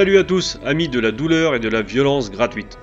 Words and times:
Salut 0.00 0.16
à 0.16 0.24
tous, 0.24 0.58
amis 0.64 0.88
de 0.88 0.98
la 0.98 1.12
douleur 1.12 1.54
et 1.54 1.60
de 1.60 1.68
la 1.68 1.82
violence 1.82 2.30
gratuite. 2.30 2.78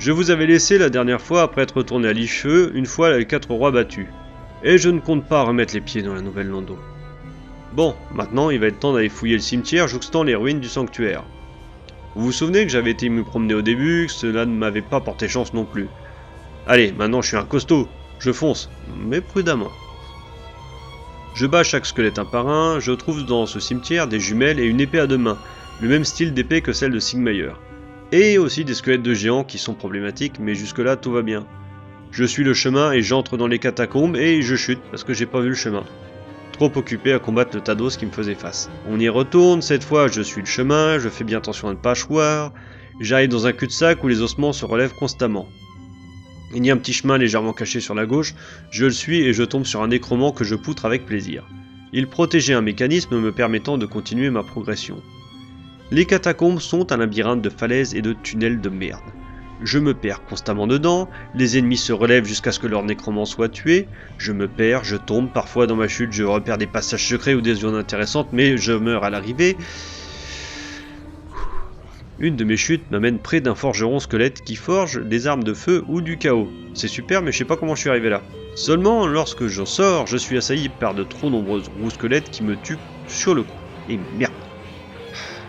Je 0.00 0.10
vous 0.10 0.32
avais 0.32 0.48
laissé 0.48 0.78
la 0.78 0.90
dernière 0.90 1.20
fois 1.20 1.42
après 1.42 1.62
être 1.62 1.76
retourné 1.76 2.08
à 2.08 2.12
Licheux, 2.12 2.72
une 2.74 2.86
fois 2.86 3.16
les 3.16 3.24
quatre 3.24 3.52
rois 3.52 3.70
battus. 3.70 4.08
Et 4.64 4.76
je 4.76 4.88
ne 4.88 4.98
compte 4.98 5.28
pas 5.28 5.44
remettre 5.44 5.74
les 5.74 5.80
pieds 5.80 6.02
dans 6.02 6.14
la 6.14 6.22
nouvelle 6.22 6.48
Lando. 6.48 6.76
Bon, 7.74 7.94
maintenant 8.12 8.50
il 8.50 8.58
va 8.58 8.66
être 8.66 8.80
temps 8.80 8.92
d'aller 8.92 9.08
fouiller 9.08 9.36
le 9.36 9.42
cimetière 9.42 9.86
jouxtant 9.86 10.24
les 10.24 10.34
ruines 10.34 10.58
du 10.58 10.66
sanctuaire. 10.66 11.22
Vous 12.16 12.24
vous 12.24 12.32
souvenez 12.32 12.64
que 12.64 12.72
j'avais 12.72 12.90
été 12.90 13.08
me 13.10 13.22
promener 13.22 13.54
au 13.54 13.62
début, 13.62 14.06
que 14.08 14.12
cela 14.12 14.44
ne 14.44 14.52
m'avait 14.52 14.82
pas 14.82 15.00
porté 15.00 15.28
chance 15.28 15.54
non 15.54 15.66
plus. 15.66 15.86
Allez, 16.66 16.90
maintenant 16.90 17.22
je 17.22 17.28
suis 17.28 17.36
un 17.36 17.44
costaud, 17.44 17.86
je 18.18 18.32
fonce, 18.32 18.70
mais 18.98 19.20
prudemment. 19.20 19.70
Je 21.36 21.46
bats 21.46 21.62
chaque 21.62 21.86
squelette 21.86 22.18
un 22.18 22.24
par 22.24 22.48
un, 22.48 22.80
je 22.80 22.90
trouve 22.90 23.24
dans 23.24 23.46
ce 23.46 23.60
cimetière 23.60 24.08
des 24.08 24.18
jumelles 24.18 24.58
et 24.58 24.64
une 24.64 24.80
épée 24.80 24.98
à 24.98 25.06
deux 25.06 25.16
mains, 25.16 25.38
le 25.80 25.88
même 25.88 26.04
style 26.04 26.32
d'épée 26.32 26.62
que 26.62 26.72
celle 26.72 26.92
de 26.92 26.98
Sigmayer. 26.98 27.52
Et 28.12 28.38
aussi 28.38 28.64
des 28.64 28.74
squelettes 28.74 29.02
de 29.02 29.14
géants 29.14 29.44
qui 29.44 29.58
sont 29.58 29.74
problématiques, 29.74 30.38
mais 30.40 30.54
jusque-là 30.54 30.96
tout 30.96 31.12
va 31.12 31.22
bien. 31.22 31.46
Je 32.12 32.24
suis 32.24 32.44
le 32.44 32.54
chemin 32.54 32.92
et 32.92 33.02
j'entre 33.02 33.36
dans 33.36 33.46
les 33.46 33.58
catacombes 33.58 34.16
et 34.16 34.40
je 34.40 34.54
chute 34.54 34.80
parce 34.90 35.04
que 35.04 35.12
j'ai 35.12 35.26
pas 35.26 35.40
vu 35.40 35.50
le 35.50 35.54
chemin. 35.54 35.84
Trop 36.52 36.72
occupé 36.76 37.12
à 37.12 37.18
combattre 37.18 37.54
le 37.54 37.60
Tados 37.60 37.90
qui 37.90 38.06
me 38.06 38.10
faisait 38.10 38.34
face. 38.34 38.70
On 38.88 38.98
y 38.98 39.08
retourne, 39.08 39.60
cette 39.60 39.84
fois 39.84 40.08
je 40.08 40.22
suis 40.22 40.40
le 40.40 40.46
chemin, 40.46 40.98
je 40.98 41.10
fais 41.10 41.24
bien 41.24 41.38
attention 41.38 41.68
à 41.68 41.72
ne 41.72 41.76
pas 41.76 41.94
choir. 41.94 42.52
J'arrive 43.00 43.28
dans 43.28 43.46
un 43.46 43.52
cul-de-sac 43.52 44.02
où 44.02 44.08
les 44.08 44.22
ossements 44.22 44.54
se 44.54 44.64
relèvent 44.64 44.94
constamment. 44.94 45.46
Il 46.54 46.64
y 46.64 46.70
a 46.70 46.74
un 46.74 46.78
petit 46.78 46.94
chemin 46.94 47.18
légèrement 47.18 47.52
caché 47.52 47.80
sur 47.80 47.94
la 47.94 48.06
gauche, 48.06 48.34
je 48.70 48.86
le 48.86 48.92
suis 48.92 49.20
et 49.20 49.34
je 49.34 49.42
tombe 49.42 49.66
sur 49.66 49.82
un 49.82 49.90
écromant 49.90 50.32
que 50.32 50.44
je 50.44 50.54
poutre 50.54 50.86
avec 50.86 51.04
plaisir. 51.04 51.44
Il 51.92 52.06
protégeait 52.06 52.54
un 52.54 52.62
mécanisme 52.62 53.18
me 53.18 53.32
permettant 53.32 53.76
de 53.76 53.84
continuer 53.84 54.30
ma 54.30 54.42
progression. 54.42 55.02
Les 55.90 56.04
catacombes 56.04 56.58
sont 56.58 56.92
un 56.92 56.96
labyrinthe 56.96 57.42
de 57.42 57.50
falaises 57.50 57.94
et 57.94 58.02
de 58.02 58.12
tunnels 58.12 58.60
de 58.60 58.68
merde. 58.68 59.04
Je 59.62 59.78
me 59.78 59.94
perds 59.94 60.24
constamment 60.26 60.66
dedans, 60.66 61.08
les 61.34 61.56
ennemis 61.56 61.76
se 61.76 61.92
relèvent 61.92 62.26
jusqu'à 62.26 62.52
ce 62.52 62.58
que 62.58 62.66
leur 62.66 62.82
nécromant 62.82 63.24
soit 63.24 63.48
tué, 63.48 63.88
je 64.18 64.32
me 64.32 64.48
perds, 64.48 64.84
je 64.84 64.96
tombe, 64.96 65.32
parfois 65.32 65.66
dans 65.66 65.76
ma 65.76 65.88
chute 65.88 66.12
je 66.12 66.24
repère 66.24 66.58
des 66.58 66.66
passages 66.66 67.08
secrets 67.08 67.34
ou 67.34 67.40
des 67.40 67.54
zones 67.54 67.76
intéressantes, 67.76 68.28
mais 68.32 68.56
je 68.58 68.72
meurs 68.72 69.04
à 69.04 69.10
l'arrivée, 69.10 69.56
une 72.18 72.36
de 72.36 72.44
mes 72.44 72.56
chutes 72.56 72.90
m'amène 72.90 73.18
près 73.18 73.42
d'un 73.42 73.54
forgeron 73.54 74.00
squelette 74.00 74.42
qui 74.42 74.56
forge 74.56 75.04
des 75.04 75.26
armes 75.26 75.44
de 75.44 75.52
feu 75.52 75.84
ou 75.86 76.00
du 76.00 76.16
chaos. 76.16 76.48
C'est 76.72 76.88
super, 76.88 77.20
mais 77.20 77.30
je 77.30 77.38
sais 77.38 77.44
pas 77.44 77.56
comment 77.56 77.74
je 77.74 77.80
suis 77.80 77.90
arrivé 77.90 78.08
là. 78.08 78.22
Seulement, 78.54 79.06
lorsque 79.06 79.46
j'en 79.48 79.66
sors, 79.66 80.06
je 80.06 80.16
suis 80.16 80.38
assailli 80.38 80.70
par 80.70 80.94
de 80.94 81.04
trop 81.04 81.28
nombreuses 81.28 81.70
roues 81.78 81.90
squelettes 81.90 82.30
qui 82.30 82.42
me 82.42 82.56
tuent 82.56 82.78
sur 83.06 83.34
le 83.34 83.42
coup. 83.42 83.52
Et 83.90 83.98
merde. 84.16 84.45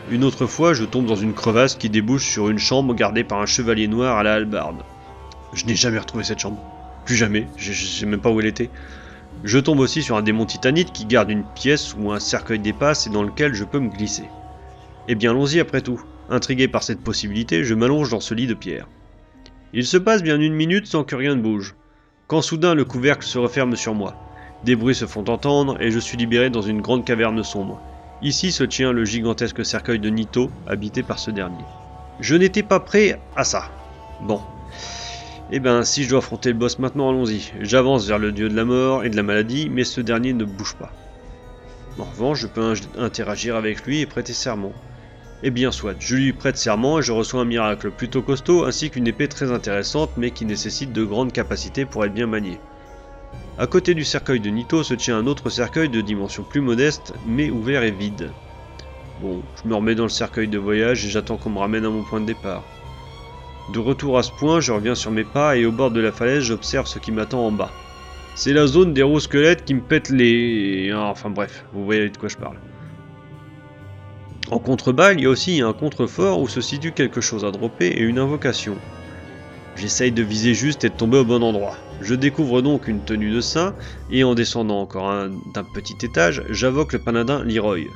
Une 0.10 0.24
autre 0.24 0.46
fois, 0.46 0.74
je 0.74 0.86
tombe 0.86 1.06
dans 1.06 1.18
une 1.18 1.34
crevasse 1.34 1.76
qui 1.76 1.90
débouche 1.90 2.26
sur 2.26 2.48
une 2.48 2.60
chambre 2.60 2.96
gardée 2.96 3.26
par 3.26 3.42
un 3.42 3.46
chevalier 3.46 3.90
noir 3.90 4.18
à 4.18 4.24
la 4.24 4.36
hallebarde. 4.36 4.84
Je 5.52 5.66
n'ai 5.66 5.76
jamais 5.76 6.00
retrouvé 6.00 6.24
cette 6.24 6.40
chambre. 6.40 6.62
Plus 7.06 7.18
jamais, 7.18 7.46
je, 7.58 7.74
je 7.74 7.86
sais 7.86 8.06
même 8.06 8.22
pas 8.22 8.32
où 8.32 8.40
elle 8.40 8.46
était. 8.46 8.70
Je 9.44 9.60
tombe 9.60 9.80
aussi 9.80 10.02
sur 10.02 10.16
un 10.16 10.22
démon 10.22 10.46
titanite 10.46 10.94
qui 10.94 11.06
garde 11.06 11.30
une 11.30 11.44
pièce 11.44 11.94
où 11.94 12.12
un 12.14 12.20
cercueil 12.20 12.60
dépasse 12.60 13.06
et 13.06 13.10
dans 13.10 13.24
lequel 13.24 13.54
je 13.54 13.66
peux 13.66 13.80
me 13.80 13.90
glisser. 13.90 14.30
Eh 15.10 15.16
bien, 15.16 15.32
allons-y 15.32 15.60
après 15.60 15.82
tout. 15.82 16.02
Intrigué 16.30 16.70
par 16.70 16.84
cette 16.84 17.02
possibilité, 17.02 17.66
je 17.66 17.76
m'allonge 17.76 18.10
dans 18.10 18.22
ce 18.22 18.34
lit 18.34 18.48
de 18.48 18.54
pierre. 18.54 18.88
Il 19.74 19.86
se 19.86 19.98
passe 19.98 20.24
bien 20.24 20.40
une 20.40 20.54
minute 20.54 20.88
sans 20.88 21.04
que 21.04 21.16
rien 21.18 21.36
ne 21.36 21.42
bouge, 21.42 21.76
quand 22.28 22.42
soudain 22.42 22.76
le 22.76 22.86
couvercle 22.86 23.26
se 23.26 23.38
referme 23.38 23.76
sur 23.76 23.94
moi. 23.94 24.16
Des 24.64 24.78
bruits 24.78 24.96
se 24.96 25.06
font 25.06 25.26
entendre 25.30 25.82
et 25.82 25.92
je 25.92 26.00
suis 26.00 26.18
libéré 26.18 26.50
dans 26.50 26.62
une 26.62 26.82
grande 26.82 27.04
caverne 27.04 27.44
sombre. 27.44 27.82
Ici 28.22 28.52
se 28.52 28.64
tient 28.64 28.94
le 28.94 29.06
gigantesque 29.06 29.64
cercueil 29.64 30.00
de 30.00 30.10
Nito, 30.10 30.52
habité 30.66 31.04
par 31.04 31.20
ce 31.20 31.30
dernier. 31.30 31.66
Je 32.20 32.36
n'étais 32.36 32.64
pas 32.64 32.80
prêt 32.80 33.22
à 33.36 33.44
ça. 33.44 33.70
Bon. 34.22 34.42
Eh 35.52 35.60
ben, 35.60 35.84
si 35.84 36.04
je 36.04 36.10
dois 36.10 36.20
affronter 36.20 36.50
le 36.50 36.58
boss 36.58 36.80
maintenant, 36.80 37.10
allons-y. 37.10 37.52
J'avance 37.62 38.08
vers 38.08 38.18
le 38.18 38.32
dieu 38.32 38.50
de 38.50 38.56
la 38.56 38.66
mort 38.66 39.06
et 39.06 39.10
de 39.10 39.16
la 39.16 39.24
maladie, 39.24 39.70
mais 39.70 39.84
ce 39.84 40.02
dernier 40.02 40.34
ne 40.34 40.46
bouge 40.46 40.76
pas. 40.76 40.92
En 42.00 42.06
revanche, 42.06 42.42
je 42.42 42.48
peux 42.48 42.74
interagir 42.98 43.56
avec 43.56 43.84
lui 43.84 44.02
et 44.02 44.06
prêter 44.06 44.34
serment. 44.34 44.74
Eh 45.44 45.52
bien 45.52 45.72
soit, 45.72 45.96
je 46.00 46.16
lui 46.16 46.34
prête 46.34 46.58
serment 46.58 46.98
et 46.98 47.04
je 47.04 47.12
reçois 47.12 47.42
un 47.42 47.46
miracle 47.46 47.92
plutôt 47.92 48.24
costaud 48.24 48.66
ainsi 48.66 48.90
qu'une 48.90 49.08
épée 49.08 49.28
très 49.28 49.52
intéressante 49.52 50.10
mais 50.18 50.32
qui 50.32 50.46
nécessite 50.46 50.92
de 50.92 51.04
grandes 51.04 51.32
capacités 51.32 51.86
pour 51.86 52.04
être 52.04 52.14
bien 52.14 52.26
maniée. 52.26 52.60
A 53.60 53.66
côté 53.66 53.96
du 53.96 54.04
cercueil 54.04 54.40
de 54.40 54.52
Nito 54.52 54.84
se 54.84 54.94
tient 54.94 55.18
un 55.18 55.26
autre 55.26 55.50
cercueil 55.50 55.90
de 55.90 56.00
dimension 56.00 56.44
plus 56.44 56.62
modeste 56.62 57.16
mais 57.26 57.50
ouvert 57.50 57.82
et 57.82 57.90
vide. 57.90 58.32
Bon, 59.20 59.42
je 59.56 59.68
me 59.68 59.74
remets 59.74 59.96
dans 59.96 60.04
le 60.04 60.10
cercueil 60.10 60.48
de 60.48 60.60
voyage 60.60 61.04
et 61.04 61.10
j'attends 61.10 61.38
qu'on 61.38 61.50
me 61.50 61.58
ramène 61.58 61.86
à 61.86 61.90
mon 61.90 62.04
point 62.04 62.22
de 62.22 62.28
départ. 62.28 62.64
De 63.74 63.80
retour 63.80 64.20
à 64.20 64.24
ce 64.24 64.32
point, 64.32 64.60
je 64.60 64.72
reviens 64.72 64.94
sur 64.94 65.10
mes 65.10 65.24
pas 65.24 65.58
et 65.58 65.66
au 65.66 65.72
bord 65.72 65.90
de 65.90 66.00
la 66.00 66.12
falaise, 66.12 66.44
j'observe 66.44 66.86
ce 66.86 67.00
qui 67.00 67.12
m'attend 67.12 67.48
en 67.48 67.52
bas. 67.52 67.72
C'est 68.36 68.54
la 68.54 68.68
zone 68.68 68.94
des 68.94 69.02
roues 69.02 69.20
squelettes 69.20 69.66
qui 69.66 69.74
me 69.74 69.82
pètent 69.82 70.12
les... 70.12 70.94
Enfin 70.94 71.32
bref, 71.32 71.66
vous 71.74 71.84
voyez 71.84 72.10
de 72.10 72.18
quoi 72.18 72.30
je 72.30 72.38
parle. 72.38 72.58
En 74.52 74.60
contrebas, 74.60 75.14
il 75.14 75.22
y 75.22 75.26
a 75.26 75.30
aussi 75.30 75.62
un 75.62 75.74
contrefort 75.74 76.40
où 76.40 76.48
se 76.48 76.62
situe 76.62 76.92
quelque 76.92 77.22
chose 77.22 77.44
à 77.44 77.50
dropper 77.50 77.88
et 77.88 78.04
une 78.04 78.20
invocation. 78.20 78.76
J'essaye 79.76 80.12
de 80.12 80.22
viser 80.22 80.54
juste 80.54 80.84
et 80.84 80.90
de 80.90 80.94
tomber 80.94 81.18
au 81.18 81.26
bon 81.26 81.42
endroit. 81.42 81.76
Je 82.02 82.16
découvre 82.16 82.62
donc 82.62 82.88
une 82.88 83.02
tenue 83.02 83.32
de 83.32 83.42
saint, 83.42 83.74
et 84.12 84.24
en 84.24 84.36
descendant 84.36 84.82
encore 84.82 85.28
d'un 85.54 85.64
petit 85.64 86.06
étage, 86.06 86.44
j'invoque 86.50 86.94
le 86.94 87.00
paladin 87.00 87.44
Leroy. 87.44 87.88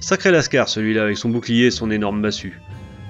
Sacré 0.00 0.30
lascar 0.30 0.68
celui-là 0.68 1.02
avec 1.04 1.16
son 1.16 1.30
bouclier 1.30 1.66
et 1.66 1.70
son 1.70 1.90
énorme 1.90 2.20
massue. 2.20 2.60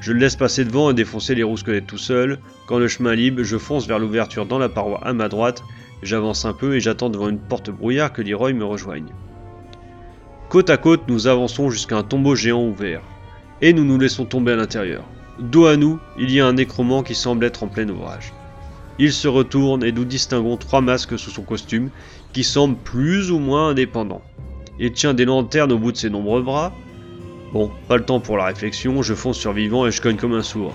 Je 0.00 0.12
le 0.12 0.20
laisse 0.20 0.36
passer 0.36 0.64
devant 0.64 0.90
et 0.90 0.94
défoncer 0.94 1.34
les 1.34 1.42
roues 1.42 1.56
squelettes 1.56 1.86
tout 1.86 1.98
seul. 1.98 2.38
Quand 2.66 2.78
le 2.78 2.88
chemin 2.88 3.12
est 3.12 3.16
libre, 3.16 3.42
je 3.42 3.58
fonce 3.58 3.86
vers 3.86 3.98
l'ouverture 3.98 4.46
dans 4.46 4.58
la 4.58 4.68
paroi 4.68 5.00
à 5.04 5.12
ma 5.12 5.28
droite. 5.28 5.62
J'avance 6.02 6.44
un 6.44 6.52
peu 6.52 6.76
et 6.76 6.80
j'attends 6.80 7.10
devant 7.10 7.28
une 7.28 7.38
porte 7.38 7.70
brouillard 7.70 8.12
que 8.12 8.22
Leroy 8.22 8.52
me 8.52 8.64
rejoigne. 8.64 9.12
Côte 10.48 10.70
à 10.70 10.76
côte, 10.76 11.08
nous 11.08 11.26
avançons 11.26 11.70
jusqu'à 11.70 11.96
un 11.96 12.02
tombeau 12.04 12.36
géant 12.36 12.62
ouvert, 12.62 13.02
et 13.60 13.72
nous 13.72 13.84
nous 13.84 13.98
laissons 13.98 14.26
tomber 14.26 14.52
à 14.52 14.56
l'intérieur. 14.56 15.04
Dos 15.40 15.66
à 15.66 15.76
nous, 15.76 15.98
il 16.18 16.30
y 16.30 16.40
a 16.40 16.46
un 16.46 16.52
nécromant 16.52 17.02
qui 17.02 17.14
semble 17.14 17.44
être 17.44 17.64
en 17.64 17.68
plein 17.68 17.88
ouvrage. 17.88 18.32
Il 18.98 19.12
se 19.12 19.28
retourne 19.28 19.84
et 19.84 19.92
nous 19.92 20.04
distinguons 20.04 20.56
trois 20.56 20.80
masques 20.80 21.18
sous 21.18 21.30
son 21.30 21.42
costume, 21.42 21.90
qui 22.32 22.44
semblent 22.44 22.78
plus 22.78 23.30
ou 23.30 23.38
moins 23.38 23.68
indépendants. 23.68 24.22
Il 24.78 24.92
tient 24.92 25.14
des 25.14 25.24
lanternes 25.24 25.72
au 25.72 25.78
bout 25.78 25.92
de 25.92 25.96
ses 25.96 26.10
nombreux 26.10 26.42
bras. 26.42 26.72
Bon, 27.52 27.70
pas 27.88 27.96
le 27.96 28.04
temps 28.04 28.20
pour 28.20 28.36
la 28.36 28.44
réflexion, 28.46 29.02
je 29.02 29.14
fonce 29.14 29.38
sur 29.38 29.52
vivant 29.52 29.86
et 29.86 29.90
je 29.90 30.00
cogne 30.00 30.16
comme 30.16 30.34
un 30.34 30.42
sourd. 30.42 30.74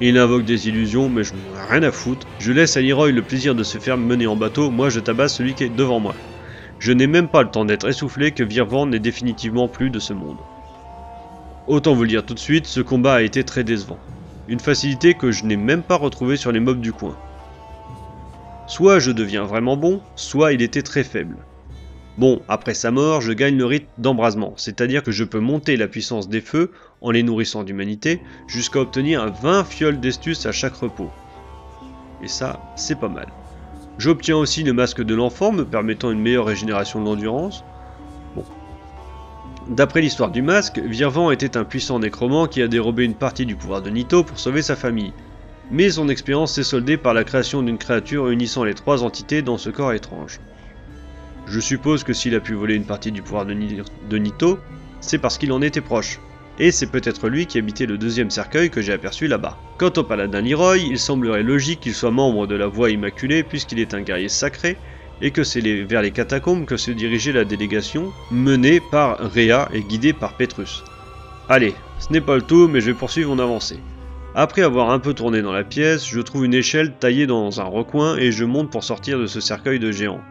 Il 0.00 0.18
invoque 0.18 0.44
des 0.44 0.68
illusions, 0.68 1.08
mais 1.08 1.24
je 1.24 1.32
n'en 1.32 1.60
ai 1.60 1.70
rien 1.70 1.82
à 1.82 1.92
foutre. 1.92 2.26
Je 2.38 2.52
laisse 2.52 2.76
à 2.76 2.82
Leroy 2.82 3.12
le 3.12 3.22
plaisir 3.22 3.54
de 3.54 3.62
se 3.62 3.78
faire 3.78 3.96
mener 3.96 4.26
en 4.26 4.36
bateau, 4.36 4.70
moi 4.70 4.90
je 4.90 5.00
tabasse 5.00 5.36
celui 5.36 5.54
qui 5.54 5.64
est 5.64 5.74
devant 5.74 6.00
moi. 6.00 6.14
Je 6.78 6.92
n'ai 6.92 7.06
même 7.06 7.28
pas 7.28 7.42
le 7.42 7.50
temps 7.50 7.64
d'être 7.64 7.88
essoufflé 7.88 8.32
que 8.32 8.42
Virvan 8.42 8.86
n'est 8.86 8.98
définitivement 8.98 9.68
plus 9.68 9.90
de 9.90 9.98
ce 9.98 10.12
monde. 10.12 10.38
Autant 11.68 11.94
vous 11.94 12.02
le 12.02 12.08
dire 12.08 12.26
tout 12.26 12.34
de 12.34 12.40
suite, 12.40 12.66
ce 12.66 12.80
combat 12.80 13.14
a 13.14 13.22
été 13.22 13.44
très 13.44 13.62
décevant. 13.62 13.98
Une 14.48 14.58
facilité 14.58 15.14
que 15.14 15.30
je 15.30 15.44
n'ai 15.44 15.56
même 15.56 15.82
pas 15.82 15.96
retrouvée 15.96 16.36
sur 16.36 16.50
les 16.50 16.58
mobs 16.58 16.80
du 16.80 16.92
coin. 16.92 17.16
Soit 18.66 18.98
je 19.00 19.10
deviens 19.10 19.44
vraiment 19.44 19.76
bon, 19.76 20.00
soit 20.16 20.52
il 20.52 20.62
était 20.62 20.82
très 20.82 21.04
faible. 21.04 21.36
Bon, 22.18 22.42
après 22.46 22.74
sa 22.74 22.90
mort, 22.90 23.22
je 23.22 23.32
gagne 23.32 23.56
le 23.56 23.64
rythme 23.64 23.88
d'embrasement, 23.98 24.52
c'est-à-dire 24.56 25.02
que 25.02 25.12
je 25.12 25.24
peux 25.24 25.40
monter 25.40 25.76
la 25.76 25.88
puissance 25.88 26.28
des 26.28 26.42
feux 26.42 26.70
en 27.00 27.10
les 27.10 27.22
nourrissant 27.22 27.64
d'humanité 27.64 28.20
jusqu'à 28.46 28.80
obtenir 28.80 29.32
20 29.42 29.64
fioles 29.64 29.98
d'estus 29.98 30.44
à 30.44 30.52
chaque 30.52 30.74
repos. 30.74 31.10
Et 32.22 32.28
ça, 32.28 32.60
c'est 32.76 33.00
pas 33.00 33.08
mal. 33.08 33.28
J'obtiens 33.98 34.36
aussi 34.36 34.62
le 34.62 34.72
masque 34.72 35.02
de 35.02 35.14
l'enfant, 35.14 35.52
me 35.52 35.64
permettant 35.64 36.10
une 36.10 36.20
meilleure 36.20 36.46
régénération 36.46 37.00
de 37.00 37.06
l'endurance. 37.06 37.64
Bon. 38.36 38.44
D'après 39.68 40.00
l'histoire 40.02 40.30
du 40.30 40.42
masque, 40.42 40.78
Virvan 40.78 41.30
était 41.30 41.56
un 41.56 41.64
puissant 41.64 41.98
nécromant 41.98 42.46
qui 42.46 42.62
a 42.62 42.68
dérobé 42.68 43.04
une 43.04 43.14
partie 43.14 43.46
du 43.46 43.56
pouvoir 43.56 43.80
de 43.80 43.90
Nito 43.90 44.22
pour 44.22 44.38
sauver 44.38 44.62
sa 44.62 44.76
famille. 44.76 45.12
Mais 45.72 45.90
son 45.90 46.10
expérience 46.10 46.54
s'est 46.54 46.62
soldée 46.62 46.98
par 46.98 47.14
la 47.14 47.24
création 47.24 47.62
d'une 47.62 47.78
créature 47.78 48.28
unissant 48.28 48.62
les 48.62 48.74
trois 48.74 49.02
entités 49.02 49.40
dans 49.40 49.56
ce 49.56 49.70
corps 49.70 49.94
étrange. 49.94 50.38
Je 51.46 51.60
suppose 51.60 52.04
que 52.04 52.12
s'il 52.12 52.34
a 52.34 52.40
pu 52.40 52.52
voler 52.52 52.74
une 52.74 52.84
partie 52.84 53.10
du 53.10 53.22
pouvoir 53.22 53.46
de, 53.46 54.18
Nito, 54.18 54.58
c'est 55.00 55.18
parce 55.18 55.38
qu'il 55.38 55.50
en 55.50 55.62
était 55.62 55.80
proche 55.80 56.20
et 56.58 56.70
c'est 56.70 56.90
peut-être 56.90 57.30
lui 57.30 57.46
qui 57.46 57.58
habitait 57.58 57.86
le 57.86 57.96
deuxième 57.96 58.30
cercueil 58.30 58.68
que 58.68 58.82
j'ai 58.82 58.92
aperçu 58.92 59.26
là-bas. 59.26 59.58
Quant 59.78 59.92
au 59.96 60.04
paladin 60.04 60.42
Leroy, 60.42 60.76
il 60.76 60.98
semblerait 60.98 61.42
logique 61.42 61.80
qu'il 61.80 61.94
soit 61.94 62.10
membre 62.10 62.46
de 62.46 62.54
la 62.54 62.66
Voie 62.66 62.90
Immaculée 62.90 63.42
puisqu'il 63.42 63.80
est 63.80 63.94
un 63.94 64.02
guerrier 64.02 64.28
sacré 64.28 64.76
et 65.22 65.30
que 65.30 65.42
c'est 65.42 65.60
vers 65.84 66.02
les 66.02 66.10
catacombes 66.10 66.66
que 66.66 66.76
se 66.76 66.90
dirigeait 66.90 67.32
la 67.32 67.44
délégation, 67.44 68.12
menée 68.30 68.80
par 68.90 69.18
Rhea 69.18 69.70
et 69.72 69.80
guidée 69.80 70.12
par 70.12 70.36
Petrus. 70.36 70.84
Allez, 71.48 71.74
ce 71.98 72.12
n'est 72.12 72.20
pas 72.20 72.36
le 72.36 72.42
tout, 72.42 72.68
mais 72.68 72.80
je 72.80 72.86
vais 72.86 72.98
poursuivre 72.98 73.34
mon 73.34 73.42
avancée. 73.42 73.78
Après 74.34 74.62
avoir 74.62 74.90
un 74.90 74.98
peu 74.98 75.12
tourné 75.12 75.42
dans 75.42 75.52
la 75.52 75.62
pièce, 75.62 76.06
je 76.06 76.20
trouve 76.20 76.46
une 76.46 76.54
échelle 76.54 76.94
taillée 76.94 77.26
dans 77.26 77.60
un 77.60 77.64
recoin 77.64 78.16
et 78.16 78.32
je 78.32 78.46
monte 78.46 78.70
pour 78.70 78.82
sortir 78.82 79.18
de 79.18 79.26
ce 79.26 79.40
cercueil 79.40 79.78
de 79.78 79.92
géant. 79.92 80.22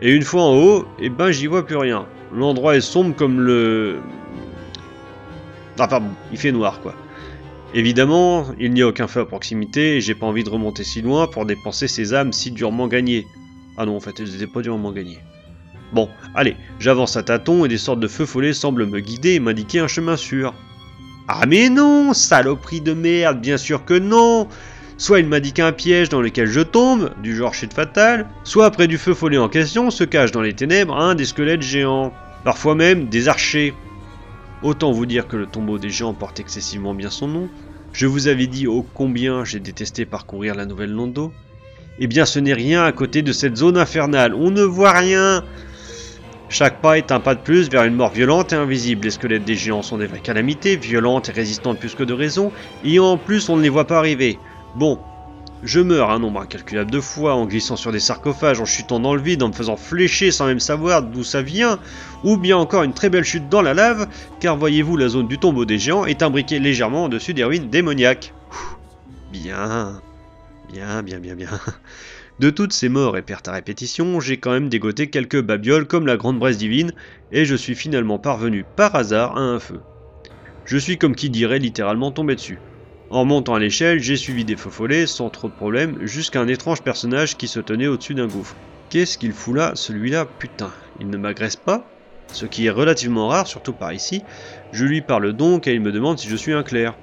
Et 0.00 0.14
une 0.14 0.22
fois 0.22 0.42
en 0.42 0.54
haut, 0.54 0.86
eh 0.98 1.08
ben 1.08 1.30
j'y 1.30 1.46
vois 1.46 1.64
plus 1.64 1.76
rien. 1.76 2.06
L'endroit 2.30 2.76
est 2.76 2.82
sombre 2.82 3.16
comme 3.16 3.40
le 3.40 4.00
Enfin 5.78 6.00
bon, 6.00 6.10
il 6.30 6.36
fait 6.36 6.52
noir 6.52 6.80
quoi. 6.80 6.94
Évidemment, 7.72 8.46
il 8.58 8.72
n'y 8.72 8.82
a 8.82 8.88
aucun 8.88 9.06
feu 9.06 9.20
à 9.20 9.24
proximité 9.24 9.96
et 9.96 10.00
j'ai 10.02 10.14
pas 10.14 10.26
envie 10.26 10.44
de 10.44 10.50
remonter 10.50 10.84
si 10.84 11.00
loin 11.00 11.26
pour 11.26 11.46
dépenser 11.46 11.88
ces 11.88 12.12
âmes 12.12 12.34
si 12.34 12.50
durement 12.50 12.86
gagnées. 12.86 13.24
Ah 13.78 13.86
non, 13.86 13.96
en 13.96 14.00
fait, 14.00 14.20
elles 14.20 14.30
n'étaient 14.30 14.46
pas 14.46 14.60
durement 14.60 14.92
gagnées. 14.92 15.20
Bon, 15.92 16.10
allez, 16.34 16.56
j'avance 16.80 17.16
à 17.16 17.22
tâtons 17.22 17.64
et 17.64 17.68
des 17.68 17.78
sortes 17.78 18.00
de 18.00 18.08
feux 18.08 18.26
follets 18.26 18.52
semblent 18.52 18.86
me 18.86 19.00
guider 19.00 19.34
et 19.34 19.40
m'indiquer 19.40 19.78
un 19.78 19.88
chemin 19.88 20.16
sûr. 20.16 20.52
Ah 21.30 21.44
mais 21.46 21.68
non, 21.68 22.14
saloperie 22.14 22.80
de 22.80 22.94
merde, 22.94 23.38
bien 23.38 23.58
sûr 23.58 23.84
que 23.84 23.92
non 23.92 24.48
Soit 24.96 25.20
il 25.20 25.26
m'indique 25.26 25.60
un 25.60 25.72
piège 25.72 26.08
dans 26.08 26.22
lequel 26.22 26.46
je 26.46 26.62
tombe, 26.62 27.12
du 27.22 27.36
genre 27.36 27.52
chute 27.52 27.74
fatale, 27.74 28.26
soit 28.44 28.70
près 28.70 28.88
du 28.88 28.96
feu 28.96 29.12
follet 29.12 29.36
en 29.36 29.50
question 29.50 29.90
se 29.90 30.04
cache 30.04 30.32
dans 30.32 30.40
les 30.40 30.54
ténèbres 30.54 30.96
un 30.96 31.14
des 31.14 31.26
squelettes 31.26 31.60
géants, 31.60 32.14
parfois 32.44 32.74
même 32.74 33.08
des 33.08 33.28
archers. 33.28 33.74
Autant 34.62 34.90
vous 34.90 35.04
dire 35.04 35.28
que 35.28 35.36
le 35.36 35.44
tombeau 35.44 35.76
des 35.78 35.90
géants 35.90 36.14
porte 36.14 36.40
excessivement 36.40 36.94
bien 36.94 37.10
son 37.10 37.28
nom. 37.28 37.48
Je 37.92 38.06
vous 38.06 38.26
avais 38.26 38.46
dit 38.46 38.66
ô 38.66 38.86
combien 38.94 39.44
j'ai 39.44 39.60
détesté 39.60 40.06
parcourir 40.06 40.54
la 40.54 40.64
nouvelle 40.64 40.92
Londo. 40.92 41.30
Eh 41.98 42.06
bien 42.06 42.24
ce 42.24 42.38
n'est 42.38 42.54
rien 42.54 42.84
à 42.84 42.92
côté 42.92 43.20
de 43.20 43.32
cette 43.32 43.58
zone 43.58 43.76
infernale, 43.76 44.32
on 44.34 44.50
ne 44.50 44.62
voit 44.62 44.92
rien 44.92 45.44
chaque 46.48 46.80
pas 46.80 46.96
est 46.96 47.12
un 47.12 47.20
pas 47.20 47.34
de 47.34 47.40
plus 47.40 47.68
vers 47.68 47.84
une 47.84 47.94
mort 47.94 48.12
violente 48.12 48.52
et 48.52 48.56
invisible. 48.56 49.04
Les 49.04 49.10
squelettes 49.10 49.44
des 49.44 49.54
géants 49.54 49.82
sont 49.82 49.98
des 49.98 50.06
vraies 50.06 50.20
calamités, 50.20 50.76
violentes 50.76 51.28
et 51.28 51.32
résistantes 51.32 51.78
plus 51.78 51.94
que 51.94 52.04
de 52.04 52.14
raison, 52.14 52.52
et 52.84 52.98
en 52.98 53.18
plus 53.18 53.48
on 53.48 53.56
ne 53.56 53.62
les 53.62 53.68
voit 53.68 53.86
pas 53.86 53.98
arriver. 53.98 54.38
Bon, 54.74 54.98
je 55.62 55.80
meurs 55.80 56.10
un 56.10 56.18
nombre 56.18 56.40
incalculable 56.40 56.90
de 56.90 57.00
fois 57.00 57.34
en 57.34 57.44
glissant 57.46 57.76
sur 57.76 57.92
des 57.92 58.00
sarcophages, 58.00 58.60
en 58.60 58.64
chutant 58.64 59.00
dans 59.00 59.14
le 59.14 59.20
vide, 59.20 59.42
en 59.42 59.48
me 59.48 59.52
faisant 59.52 59.76
flécher 59.76 60.30
sans 60.30 60.46
même 60.46 60.60
savoir 60.60 61.02
d'où 61.02 61.24
ça 61.24 61.42
vient, 61.42 61.78
ou 62.24 62.36
bien 62.36 62.56
encore 62.56 62.84
une 62.84 62.94
très 62.94 63.10
belle 63.10 63.24
chute 63.24 63.48
dans 63.48 63.62
la 63.62 63.74
lave, 63.74 64.06
car 64.40 64.56
voyez-vous, 64.56 64.96
la 64.96 65.08
zone 65.08 65.28
du 65.28 65.38
tombeau 65.38 65.64
des 65.64 65.78
géants 65.78 66.06
est 66.06 66.22
imbriquée 66.22 66.60
légèrement 66.60 67.04
au-dessus 67.04 67.34
des 67.34 67.44
ruines 67.44 67.70
démoniaques. 67.70 68.32
Bien, 69.32 70.00
bien, 70.72 71.02
bien, 71.02 71.18
bien, 71.18 71.34
bien. 71.34 71.48
De 72.40 72.50
toutes 72.50 72.72
ces 72.72 72.88
morts 72.88 73.16
et 73.16 73.22
pertes 73.22 73.48
à 73.48 73.52
répétition, 73.52 74.20
j'ai 74.20 74.36
quand 74.36 74.52
même 74.52 74.68
dégoté 74.68 75.10
quelques 75.10 75.42
babioles 75.42 75.88
comme 75.88 76.06
la 76.06 76.16
Grande 76.16 76.38
Bresse 76.38 76.56
Divine, 76.56 76.92
et 77.32 77.44
je 77.44 77.56
suis 77.56 77.74
finalement 77.74 78.20
parvenu 78.20 78.64
par 78.76 78.94
hasard 78.94 79.36
à 79.36 79.40
un 79.40 79.58
feu. 79.58 79.80
Je 80.64 80.78
suis 80.78 80.98
comme 80.98 81.16
qui 81.16 81.30
dirait 81.30 81.58
littéralement 81.58 82.12
tombé 82.12 82.36
dessus. 82.36 82.60
En 83.10 83.24
montant 83.24 83.56
à 83.56 83.58
l'échelle, 83.58 83.98
j'ai 83.98 84.16
suivi 84.16 84.44
des 84.44 84.54
feux 84.54 84.70
follets 84.70 85.08
sans 85.08 85.30
trop 85.30 85.48
de 85.48 85.52
problèmes 85.54 85.98
jusqu'à 86.06 86.40
un 86.40 86.46
étrange 86.46 86.82
personnage 86.82 87.36
qui 87.36 87.48
se 87.48 87.58
tenait 87.58 87.88
au-dessus 87.88 88.14
d'un 88.14 88.28
gouffre. 88.28 88.54
Qu'est-ce 88.88 89.18
qu'il 89.18 89.32
fout 89.32 89.56
là, 89.56 89.72
celui-là 89.74 90.26
Putain, 90.38 90.70
il 91.00 91.10
ne 91.10 91.16
m'agresse 91.16 91.56
pas? 91.56 91.84
Ce 92.32 92.46
qui 92.46 92.66
est 92.66 92.70
relativement 92.70 93.26
rare, 93.26 93.48
surtout 93.48 93.72
par 93.72 93.92
ici. 93.92 94.22
Je 94.70 94.84
lui 94.84 95.00
parle 95.00 95.32
donc 95.32 95.66
et 95.66 95.74
il 95.74 95.80
me 95.80 95.90
demande 95.90 96.20
si 96.20 96.28
je 96.28 96.36
suis 96.36 96.52
un 96.52 96.62
clerc. 96.62 96.94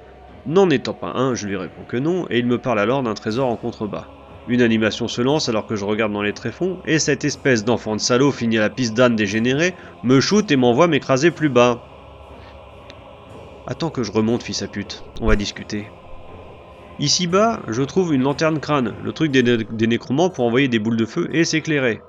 N'en 0.45 0.69
étant 0.69 0.93
pas 0.93 1.11
un, 1.11 1.35
je 1.35 1.47
lui 1.47 1.57
réponds 1.57 1.83
que 1.89 1.97
non, 1.97 2.25
et 2.29 2.39
il 2.39 2.45
me 2.45 2.59
parle 2.59 2.79
alors 2.79 3.03
d'un 3.03 3.15
trésor 3.15 3.49
en 3.49 3.57
contrebas. 3.57 4.07
Une 4.47 4.61
animation 4.61 5.07
se 5.07 5.21
lance 5.21 5.49
alors 5.49 5.65
que 5.65 5.75
je 5.75 5.85
regarde 5.85 6.13
dans 6.13 6.21
les 6.21 6.33
tréfonds, 6.33 6.77
et 6.85 6.99
cette 6.99 7.25
espèce 7.25 7.65
d'enfant 7.65 7.95
de 7.95 8.01
salaud 8.01 8.31
fini 8.31 8.57
à 8.57 8.61
la 8.61 8.69
piste 8.69 8.93
d'âne 8.93 9.15
dégénéré 9.15 9.73
me 10.03 10.19
shoot 10.19 10.49
et 10.51 10.55
m'envoie 10.55 10.87
m'écraser 10.87 11.31
plus 11.31 11.49
bas. 11.49 11.81
Attends 13.65 13.89
que 13.89 14.03
je 14.03 14.11
remonte, 14.11 14.43
fils 14.43 14.61
à 14.61 14.67
pute, 14.67 15.03
on 15.19 15.27
va 15.27 15.35
discuter. 15.35 15.87
Ici 16.99 17.25
bas, 17.25 17.61
je 17.67 17.81
trouve 17.81 18.13
une 18.13 18.21
lanterne 18.21 18.59
crâne, 18.59 18.93
le 19.03 19.11
truc 19.11 19.31
des, 19.31 19.87
nécromants 19.87 20.29
pour 20.29 20.45
envoyer 20.45 20.67
des 20.67 20.79
boules 20.79 20.95
de 20.95 21.05
feu 21.05 21.27
et 21.33 21.43
s'éclairer. 21.43 22.01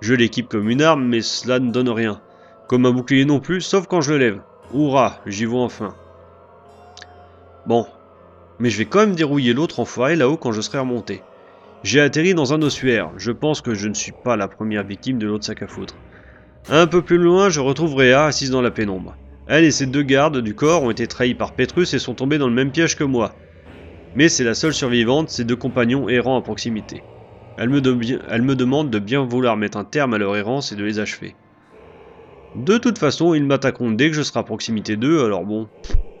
Je 0.00 0.14
l'équipe 0.14 0.48
comme 0.48 0.70
une 0.70 0.82
arme, 0.82 1.04
mais 1.04 1.20
cela 1.20 1.60
ne 1.60 1.70
donne 1.70 1.90
rien. 1.90 2.20
Comme 2.66 2.86
un 2.86 2.90
bouclier 2.90 3.26
non 3.26 3.38
plus, 3.40 3.60
sauf 3.60 3.86
quand 3.86 4.00
je 4.00 4.12
le 4.12 4.18
lève. 4.18 4.40
Hurrah, 4.72 5.20
j'y 5.26 5.44
vois 5.44 5.62
enfin. 5.62 5.94
Bon, 7.66 7.86
mais 8.58 8.70
je 8.70 8.78
vais 8.78 8.86
quand 8.86 9.00
même 9.00 9.14
dérouiller 9.14 9.52
l'autre 9.52 9.80
enfoiré 9.80 10.16
là-haut 10.16 10.36
quand 10.36 10.52
je 10.52 10.62
serai 10.62 10.78
remonté. 10.78 11.22
J'ai 11.84 12.00
atterri 12.00 12.32
dans 12.32 12.54
un 12.54 12.62
ossuaire. 12.62 13.10
Je 13.18 13.30
pense 13.30 13.60
que 13.60 13.74
je 13.74 13.88
ne 13.88 13.94
suis 13.94 14.12
pas 14.24 14.38
la 14.38 14.48
première 14.48 14.84
victime 14.84 15.18
de 15.18 15.26
l'autre 15.26 15.44
sac 15.44 15.60
à 15.60 15.66
foutre. 15.66 15.94
Un 16.70 16.86
peu 16.86 17.02
plus 17.02 17.18
loin, 17.18 17.50
je 17.50 17.60
retrouve 17.60 17.94
Réa 17.94 18.24
assise 18.24 18.50
dans 18.50 18.62
la 18.62 18.70
pénombre. 18.70 19.14
Elle 19.46 19.64
et 19.64 19.70
ses 19.70 19.84
deux 19.84 20.02
gardes 20.02 20.38
du 20.38 20.54
corps 20.54 20.82
ont 20.82 20.90
été 20.90 21.06
trahis 21.06 21.34
par 21.34 21.52
Petrus 21.52 21.92
et 21.92 21.98
sont 21.98 22.14
tombés 22.14 22.38
dans 22.38 22.48
le 22.48 22.54
même 22.54 22.70
piège 22.70 22.96
que 22.96 23.04
moi. 23.04 23.34
Mais 24.14 24.30
c'est 24.30 24.44
la 24.44 24.54
seule 24.54 24.72
survivante, 24.72 25.28
ses 25.28 25.44
deux 25.44 25.56
compagnons 25.56 26.08
errant 26.08 26.38
à 26.38 26.40
proximité. 26.40 27.02
Elle 27.58 27.68
me, 27.68 27.82
elle 28.30 28.42
me 28.42 28.56
demande 28.56 28.88
de 28.88 28.98
bien 28.98 29.22
vouloir 29.22 29.58
mettre 29.58 29.76
un 29.76 29.84
terme 29.84 30.14
à 30.14 30.18
leur 30.18 30.34
errance 30.36 30.72
et 30.72 30.76
de 30.76 30.84
les 30.84 31.00
achever. 31.00 31.36
De 32.56 32.78
toute 32.78 32.98
façon, 32.98 33.34
ils 33.34 33.44
m'attaqueront 33.44 33.90
dès 33.90 34.08
que 34.08 34.16
je 34.16 34.22
serai 34.22 34.40
à 34.40 34.44
proximité 34.44 34.96
d'eux, 34.96 35.22
alors 35.22 35.44
bon, 35.44 35.68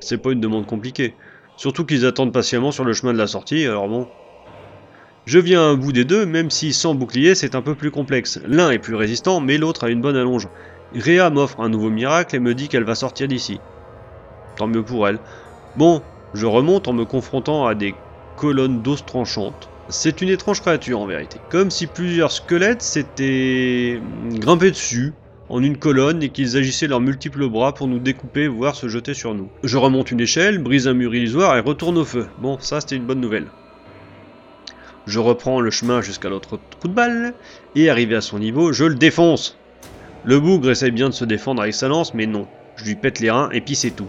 c'est 0.00 0.18
pas 0.18 0.32
une 0.32 0.40
demande 0.40 0.66
compliquée. 0.66 1.14
Surtout 1.56 1.86
qu'ils 1.86 2.04
attendent 2.04 2.34
patiemment 2.34 2.70
sur 2.70 2.84
le 2.84 2.92
chemin 2.92 3.14
de 3.14 3.18
la 3.18 3.26
sortie, 3.26 3.64
alors 3.64 3.88
bon, 3.88 4.08
je 5.26 5.38
viens 5.38 5.60
à 5.60 5.64
un 5.64 5.76
bout 5.76 5.92
des 5.92 6.04
deux, 6.04 6.26
même 6.26 6.50
si 6.50 6.72
sans 6.72 6.94
bouclier 6.94 7.34
c'est 7.34 7.54
un 7.54 7.62
peu 7.62 7.74
plus 7.74 7.90
complexe. 7.90 8.40
L'un 8.46 8.70
est 8.70 8.78
plus 8.78 8.94
résistant, 8.94 9.40
mais 9.40 9.56
l'autre 9.56 9.84
a 9.84 9.88
une 9.88 10.02
bonne 10.02 10.16
allonge. 10.16 10.48
Réa 10.94 11.30
m'offre 11.30 11.60
un 11.60 11.70
nouveau 11.70 11.90
miracle 11.90 12.36
et 12.36 12.40
me 12.40 12.54
dit 12.54 12.68
qu'elle 12.68 12.84
va 12.84 12.94
sortir 12.94 13.26
d'ici. 13.26 13.58
Tant 14.56 14.66
mieux 14.66 14.82
pour 14.82 15.08
elle. 15.08 15.18
Bon, 15.76 16.02
je 16.34 16.46
remonte 16.46 16.88
en 16.88 16.92
me 16.92 17.04
confrontant 17.04 17.66
à 17.66 17.74
des 17.74 17.94
colonnes 18.36 18.82
d'os 18.82 19.04
tranchantes. 19.04 19.68
C'est 19.88 20.20
une 20.20 20.28
étrange 20.28 20.60
créature 20.60 21.00
en 21.00 21.06
vérité. 21.06 21.38
Comme 21.50 21.70
si 21.70 21.86
plusieurs 21.86 22.30
squelettes 22.30 22.82
s'étaient 22.82 24.00
grimpés 24.30 24.70
dessus 24.70 25.14
en 25.48 25.62
une 25.62 25.76
colonne 25.76 26.22
et 26.22 26.30
qu'ils 26.30 26.56
agissaient 26.56 26.86
leurs 26.86 27.00
multiples 27.00 27.48
bras 27.48 27.74
pour 27.74 27.86
nous 27.86 27.98
découper, 27.98 28.46
voire 28.46 28.74
se 28.74 28.88
jeter 28.88 29.14
sur 29.14 29.34
nous. 29.34 29.48
Je 29.62 29.76
remonte 29.76 30.10
une 30.10 30.20
échelle, 30.20 30.58
brise 30.58 30.88
un 30.88 30.94
mur 30.94 31.14
illusoire 31.14 31.56
et 31.56 31.60
retourne 31.60 31.98
au 31.98 32.04
feu. 32.04 32.26
Bon, 32.40 32.58
ça 32.60 32.80
c'était 32.80 32.96
une 32.96 33.06
bonne 33.06 33.20
nouvelle. 33.20 33.46
Je 35.06 35.18
reprends 35.18 35.60
le 35.60 35.70
chemin 35.70 36.00
jusqu'à 36.00 36.28
l'autre 36.28 36.58
coup 36.80 36.88
de 36.88 36.94
balle, 36.94 37.34
et 37.74 37.90
arrivé 37.90 38.16
à 38.16 38.20
son 38.20 38.38
niveau, 38.38 38.72
je 38.72 38.84
le 38.84 38.94
défonce. 38.94 39.58
Le 40.24 40.40
bougre 40.40 40.70
essaye 40.70 40.90
bien 40.90 41.10
de 41.10 41.14
se 41.14 41.26
défendre 41.26 41.60
avec 41.60 41.74
sa 41.74 41.88
lance, 41.88 42.14
mais 42.14 42.26
non. 42.26 42.46
Je 42.76 42.84
lui 42.84 42.94
pète 42.94 43.20
les 43.20 43.30
reins, 43.30 43.50
et 43.52 43.60
puis 43.60 43.74
c'est 43.74 43.90
tout. 43.90 44.08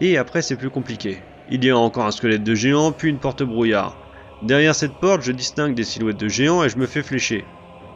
Et 0.00 0.16
après, 0.16 0.42
c'est 0.42 0.56
plus 0.56 0.70
compliqué. 0.70 1.18
Il 1.50 1.64
y 1.64 1.70
a 1.70 1.76
encore 1.76 2.06
un 2.06 2.12
squelette 2.12 2.44
de 2.44 2.54
géant, 2.54 2.92
puis 2.92 3.08
une 3.08 3.18
porte 3.18 3.42
brouillard. 3.42 3.96
Derrière 4.42 4.74
cette 4.74 4.94
porte, 4.94 5.22
je 5.22 5.32
distingue 5.32 5.74
des 5.74 5.82
silhouettes 5.82 6.20
de 6.20 6.28
géants 6.28 6.62
et 6.62 6.68
je 6.68 6.78
me 6.78 6.86
fais 6.86 7.02
flécher. 7.02 7.44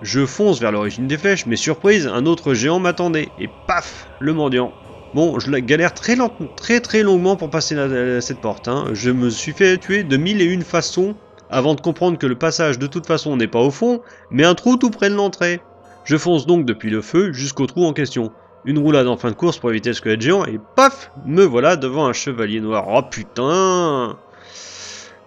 Je 0.03 0.27
fonce 0.27 0.61
vers 0.61 0.73
l'origine 0.73 1.07
des 1.07 1.17
flèches, 1.17 1.47
mais 1.47 1.55
surprise, 1.55 2.09
un 2.09 2.27
autre 2.27 2.55
géant 2.55 2.81
m'attendait, 2.81 3.29
et 3.39 3.49
paf, 3.69 4.09
le 4.19 4.33
mendiant. 4.33 4.73
Bon, 5.15 5.39
je 5.39 5.51
galère 5.51 5.95
très 5.95 6.17
très 6.57 6.81
très 6.81 7.03
longuement 7.03 7.37
pour 7.37 7.51
passer 7.51 7.77
cette 8.21 8.41
porte. 8.41 8.67
Hein. 8.67 8.87
Je 8.95 9.11
me 9.11 9.31
suis 9.31 9.53
fait 9.53 9.79
tuer 9.79 10.03
de 10.03 10.17
mille 10.17 10.41
et 10.41 10.47
une 10.47 10.63
façons 10.63 11.15
avant 11.53 11.75
de 11.75 11.81
comprendre 11.81 12.19
que 12.19 12.27
le 12.27 12.35
passage 12.35 12.79
de 12.79 12.87
toute 12.87 13.07
façon 13.07 13.37
n'est 13.37 13.47
pas 13.47 13.61
au 13.61 13.71
fond, 13.71 14.01
mais 14.31 14.45
un 14.45 14.55
trou 14.55 14.79
tout 14.79 14.91
près 14.91 15.11
de 15.11 15.15
l'entrée. 15.15 15.61
Je 16.05 16.17
fonce 16.17 16.47
donc 16.47 16.65
depuis 16.65 16.91
le 16.91 17.03
feu 17.03 17.33
jusqu'au 17.33 17.67
trou 17.67 17.85
en 17.85 17.93
question. 17.93 18.33
Une 18.65 18.79
roulade 18.79 19.07
en 19.07 19.17
fin 19.17 19.31
de 19.31 19.37
course 19.37 19.59
pour 19.59 19.71
éviter 19.71 19.91
le 19.91 19.95
squelette 19.95 20.23
géant 20.23 20.45
et 20.47 20.59
paf 20.77 21.13
Me 21.27 21.45
voilà 21.45 21.77
devant 21.77 22.07
un 22.07 22.13
chevalier 22.13 22.61
noir. 22.61 22.87
Oh 22.89 23.03
putain 23.03 24.17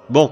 Bon, 0.10 0.32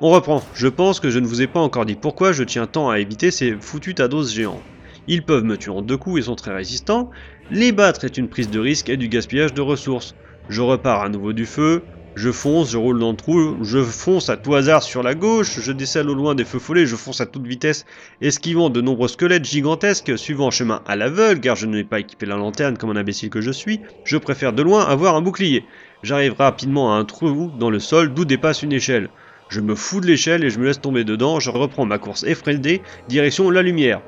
on 0.00 0.10
reprend. 0.10 0.42
Je 0.54 0.68
pense 0.68 0.98
que 0.98 1.10
je 1.10 1.18
ne 1.18 1.26
vous 1.26 1.42
ai 1.42 1.46
pas 1.46 1.60
encore 1.60 1.84
dit 1.84 1.94
pourquoi 1.94 2.32
je 2.32 2.42
tiens 2.42 2.66
tant 2.66 2.88
à 2.88 2.98
éviter 2.98 3.30
ces 3.30 3.54
foutus 3.60 3.94
tados 3.94 4.28
géants. 4.32 4.62
Ils 5.08 5.24
peuvent 5.24 5.44
me 5.44 5.58
tuer 5.58 5.72
en 5.72 5.82
deux 5.82 5.96
coups 5.96 6.20
et 6.20 6.22
sont 6.22 6.36
très 6.36 6.54
résistants. 6.54 7.10
Les 7.50 7.72
battre 7.72 8.04
est 8.04 8.16
une 8.16 8.28
prise 8.28 8.50
de 8.50 8.60
risque 8.60 8.88
et 8.88 8.96
du 8.96 9.08
gaspillage 9.08 9.52
de 9.52 9.60
ressources. 9.60 10.14
Je 10.48 10.62
repars 10.62 11.02
à 11.02 11.08
nouveau 11.08 11.32
du 11.32 11.44
feu, 11.44 11.82
je 12.14 12.30
fonce, 12.30 12.70
je 12.70 12.76
roule 12.76 12.98
dans 12.98 13.12
le 13.12 13.16
trou, 13.16 13.56
je 13.62 13.82
fonce 13.82 14.28
à 14.28 14.36
tout 14.36 14.54
hasard 14.54 14.82
sur 14.82 15.02
la 15.02 15.14
gauche, 15.14 15.60
je 15.60 15.72
décèle 15.72 16.10
au 16.10 16.14
loin 16.14 16.34
des 16.34 16.44
feux 16.44 16.58
follets, 16.58 16.84
je 16.84 16.96
fonce 16.96 17.22
à 17.22 17.26
toute 17.26 17.46
vitesse, 17.46 17.86
esquivant 18.20 18.68
de 18.68 18.80
nombreux 18.82 19.08
squelettes 19.08 19.46
gigantesques, 19.46 20.18
suivant 20.18 20.48
un 20.48 20.50
chemin 20.50 20.82
à 20.86 20.96
l'aveugle, 20.96 21.40
car 21.40 21.56
je 21.56 21.66
n'ai 21.66 21.84
pas 21.84 22.00
équipé 22.00 22.26
la 22.26 22.36
lanterne 22.36 22.76
comme 22.76 22.90
un 22.90 22.96
imbécile 22.96 23.30
que 23.30 23.40
je 23.40 23.50
suis, 23.50 23.80
je 24.04 24.18
préfère 24.18 24.52
de 24.52 24.62
loin 24.62 24.84
avoir 24.84 25.16
un 25.16 25.22
bouclier. 25.22 25.64
J'arrive 26.02 26.34
rapidement 26.38 26.94
à 26.94 26.98
un 26.98 27.04
trou 27.04 27.50
dans 27.58 27.70
le 27.70 27.78
sol 27.78 28.12
d'où 28.12 28.24
dépasse 28.24 28.62
une 28.62 28.72
échelle. 28.72 29.08
Je 29.48 29.60
me 29.60 29.74
fous 29.74 30.00
de 30.00 30.06
l'échelle 30.06 30.44
et 30.44 30.50
je 30.50 30.58
me 30.58 30.66
laisse 30.66 30.80
tomber 30.80 31.04
dedans, 31.04 31.40
je 31.40 31.50
reprends 31.50 31.86
ma 31.86 31.98
course 31.98 32.24
effrénée, 32.24 32.82
direction 33.08 33.48
la 33.50 33.62
lumière. 33.62 34.02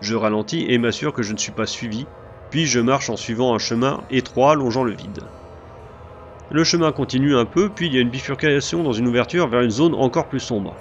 Je 0.00 0.14
ralentis 0.14 0.66
et 0.68 0.78
m'assure 0.78 1.12
que 1.12 1.22
je 1.22 1.32
ne 1.32 1.38
suis 1.38 1.52
pas 1.52 1.66
suivi, 1.66 2.06
puis 2.50 2.66
je 2.66 2.78
marche 2.78 3.10
en 3.10 3.16
suivant 3.16 3.54
un 3.54 3.58
chemin 3.58 4.04
étroit 4.10 4.54
longeant 4.54 4.84
le 4.84 4.92
vide. 4.92 5.22
Le 6.50 6.62
chemin 6.62 6.92
continue 6.92 7.34
un 7.34 7.44
peu, 7.44 7.70
puis 7.70 7.86
il 7.86 7.94
y 7.94 7.98
a 7.98 8.00
une 8.00 8.08
bifurcation 8.08 8.84
dans 8.84 8.92
une 8.92 9.08
ouverture 9.08 9.48
vers 9.48 9.62
une 9.62 9.70
zone 9.70 9.94
encore 9.94 10.28
plus 10.28 10.38
sombre. 10.38 10.76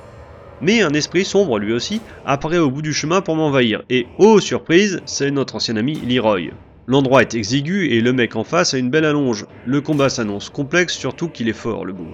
Mais 0.62 0.84
un 0.84 0.94
esprit 0.94 1.26
sombre 1.26 1.58
lui 1.58 1.74
aussi 1.74 2.02
apparaît 2.24 2.60
au 2.60 2.70
bout 2.70 2.84
du 2.84 2.94
chemin 2.94 3.22
pour 3.22 3.36
m'envahir, 3.36 3.84
et 3.90 4.06
oh 4.20 4.40
surprise, 4.40 5.02
c'est 5.06 5.32
notre 5.32 5.56
ancien 5.56 5.76
ami 5.76 5.96
Leroy. 5.96 6.52
L'endroit 6.88 7.24
est 7.24 7.34
exigu 7.34 7.90
et 7.90 8.00
le 8.00 8.14
mec 8.14 8.36
en 8.36 8.44
face 8.44 8.76
a 8.76 8.78
une 8.78 8.92
belle 8.92 9.06
allonge. 9.06 9.48
Le 9.66 9.82
combat 9.82 10.10
s'annonce 10.10 10.52
complexe, 10.52 10.96
surtout 10.96 11.30
qu'il 11.30 11.50
est 11.50 11.54
fort 11.54 11.84
le 11.84 11.94
bout. 11.94 12.14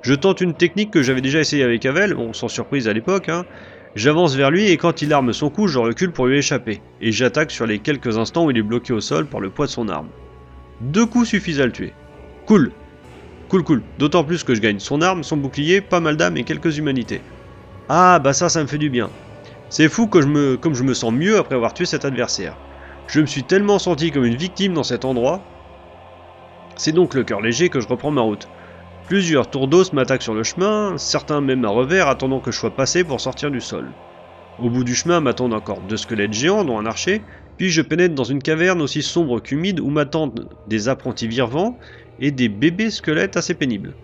Je 0.00 0.14
tente 0.14 0.40
une 0.40 0.54
technique 0.54 0.90
que 0.90 1.02
j'avais 1.02 1.20
déjà 1.20 1.40
essayé 1.40 1.62
avec 1.62 1.84
Avel, 1.84 2.14
bon 2.14 2.32
sans 2.32 2.48
surprise 2.48 2.88
à 2.88 2.94
l'époque, 2.94 3.28
hein. 3.28 3.44
J'avance 3.94 4.34
vers 4.34 4.50
lui 4.50 4.70
et 4.70 4.78
quand 4.78 5.02
il 5.02 5.12
arme 5.12 5.34
son 5.34 5.50
coup, 5.50 5.68
je 5.68 5.78
recule 5.78 6.12
pour 6.12 6.26
lui 6.26 6.38
échapper, 6.38 6.80
et 7.02 7.12
j'attaque 7.12 7.50
sur 7.50 7.66
les 7.66 7.78
quelques 7.80 8.16
instants 8.16 8.46
où 8.46 8.50
il 8.50 8.56
est 8.56 8.62
bloqué 8.62 8.94
au 8.94 9.00
sol 9.00 9.26
par 9.26 9.40
le 9.40 9.50
poids 9.50 9.66
de 9.66 9.70
son 9.70 9.90
arme. 9.90 10.08
Deux 10.80 11.04
coups 11.04 11.28
suffisent 11.28 11.60
à 11.60 11.66
le 11.66 11.72
tuer. 11.72 11.92
Cool. 12.52 12.70
Cool, 13.48 13.64
cool. 13.64 13.82
D'autant 13.96 14.24
plus 14.24 14.44
que 14.44 14.54
je 14.54 14.60
gagne 14.60 14.78
son 14.78 15.00
arme, 15.00 15.24
son 15.24 15.38
bouclier, 15.38 15.80
pas 15.80 16.00
mal 16.00 16.18
d'âme 16.18 16.36
et 16.36 16.44
quelques 16.44 16.76
humanités. 16.76 17.22
Ah, 17.88 18.18
bah 18.22 18.34
ça, 18.34 18.50
ça 18.50 18.60
me 18.60 18.66
fait 18.66 18.76
du 18.76 18.90
bien. 18.90 19.08
C'est 19.70 19.88
fou 19.88 20.06
que 20.06 20.20
je 20.20 20.26
me, 20.26 20.58
comme 20.58 20.74
je 20.74 20.82
me 20.82 20.92
sens 20.92 21.14
mieux 21.14 21.38
après 21.38 21.54
avoir 21.54 21.72
tué 21.72 21.86
cet 21.86 22.04
adversaire. 22.04 22.58
Je 23.06 23.22
me 23.22 23.26
suis 23.26 23.44
tellement 23.44 23.78
senti 23.78 24.10
comme 24.10 24.26
une 24.26 24.34
victime 24.34 24.74
dans 24.74 24.82
cet 24.82 25.06
endroit. 25.06 25.40
C'est 26.76 26.92
donc 26.92 27.14
le 27.14 27.24
cœur 27.24 27.40
léger 27.40 27.70
que 27.70 27.80
je 27.80 27.88
reprends 27.88 28.10
ma 28.10 28.20
route. 28.20 28.50
Plusieurs 29.06 29.48
tours 29.48 29.66
d'os 29.66 29.94
m'attaquent 29.94 30.20
sur 30.20 30.34
le 30.34 30.42
chemin, 30.42 30.98
certains 30.98 31.40
même 31.40 31.64
à 31.64 31.70
revers 31.70 32.08
attendant 32.08 32.40
que 32.40 32.50
je 32.50 32.58
sois 32.58 32.76
passé 32.76 33.02
pour 33.02 33.22
sortir 33.22 33.50
du 33.50 33.62
sol. 33.62 33.94
Au 34.58 34.68
bout 34.68 34.84
du 34.84 34.94
chemin 34.94 35.20
m'attendent 35.20 35.54
encore 35.54 35.80
deux 35.80 35.96
squelettes 35.96 36.34
géants 36.34 36.64
dont 36.64 36.78
un 36.78 36.84
archer, 36.84 37.24
puis 37.56 37.70
je 37.70 37.82
pénètre 37.82 38.14
dans 38.14 38.24
une 38.24 38.42
caverne 38.42 38.82
aussi 38.82 39.02
sombre 39.02 39.40
qu'humide 39.40 39.80
où 39.80 39.88
m'attendent 39.88 40.48
des 40.66 40.88
apprentis 40.88 41.28
virvants 41.28 41.78
et 42.22 42.30
des 42.30 42.48
bébés 42.48 42.90
squelettes 42.90 43.36
assez 43.36 43.52
pénibles. 43.52 43.94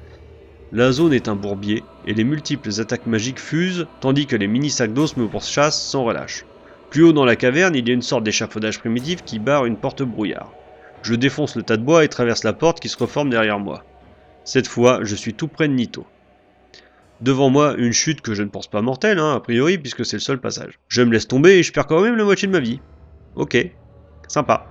La 0.72 0.92
zone 0.92 1.14
est 1.14 1.28
un 1.28 1.37
bourbier 1.37 1.82
et 2.06 2.12
les 2.12 2.25
multiples 2.25 2.68
attaques 2.80 3.06
magiques 3.06 3.38
fusent 3.38 3.87
tandis 4.00 4.26
que 4.26 4.37
les 4.37 4.48
mini 4.48 4.68
sacs 4.68 4.92
d'os 4.92 5.16
me 5.16 5.26
pourchassent 5.26 5.80
sans 5.80 6.04
relâche. 6.04 6.44
Plus 6.90 7.04
haut 7.04 7.12
dans 7.12 7.25
la 7.25 7.37
caverne, 7.37 7.75
il 7.75 7.88
y 7.88 7.90
a 7.90 7.94
une 7.94 8.02
sorte 8.02 8.25
d'échafaudage 8.25 8.80
primitif 8.80 9.25
qui 9.25 9.38
barre 9.38 9.64
une 9.64 9.76
porte 9.76 10.02
brouillard. 10.02 10.52
Je 11.02 11.14
défonce 11.14 11.54
le 11.56 11.62
tas 11.62 11.76
de 11.76 11.84
bois 11.84 12.04
et 12.04 12.08
traverse 12.08 12.44
la 12.44 12.52
porte 12.52 12.80
qui 12.80 12.88
se 12.88 12.98
reforme 12.98 13.30
derrière 13.30 13.58
moi. 13.58 13.84
Cette 14.44 14.66
fois, 14.66 15.00
je 15.02 15.14
suis 15.14 15.34
tout 15.34 15.48
près 15.48 15.68
de 15.68 15.75
Nito. 15.75 16.04
Devant 17.20 17.50
moi, 17.50 17.75
une 17.78 17.92
chute 17.92 18.20
que 18.20 18.34
je 18.34 18.42
ne 18.42 18.48
pense 18.48 18.68
pas 18.68 18.82
mortelle, 18.82 19.18
hein, 19.18 19.34
a 19.34 19.40
priori, 19.40 19.78
puisque 19.78 20.04
c'est 20.04 20.16
le 20.16 20.20
seul 20.20 20.40
passage. 20.40 20.78
Je 20.88 21.02
me 21.02 21.12
laisse 21.12 21.28
tomber 21.28 21.58
et 21.58 21.62
je 21.62 21.72
perds 21.72 21.87
quand 21.87 22.00
même 22.00 22.16
la 22.16 22.25
moitié 22.25 22.48
de 22.48 22.52
ma 22.52 22.60
vie. 22.60 22.80
Ok, 23.37 23.56
sympa. 24.28 24.66